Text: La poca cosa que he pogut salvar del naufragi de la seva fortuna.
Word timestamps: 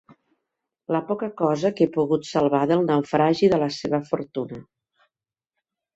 La 0.95 1.01
poca 1.09 1.27
cosa 1.41 1.71
que 1.79 1.85
he 1.87 1.91
pogut 1.99 2.25
salvar 2.29 2.63
del 2.71 2.83
naufragi 2.89 3.53
de 3.55 3.63
la 3.65 3.69
seva 3.79 4.01
fortuna. 4.11 4.63